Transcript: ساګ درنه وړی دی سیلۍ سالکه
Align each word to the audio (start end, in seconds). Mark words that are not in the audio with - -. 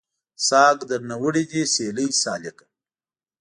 ساګ 0.47 0.77
درنه 0.89 1.15
وړی 1.23 1.43
دی 1.51 1.63
سیلۍ 1.73 2.09
سالکه 2.21 2.65